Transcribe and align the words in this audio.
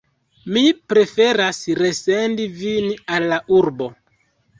Mi 0.53 0.61
preferas 0.93 1.59
resendi 1.79 2.47
vin 2.63 2.89
al 3.19 3.29
la 3.33 3.39
urbo. 3.59 3.91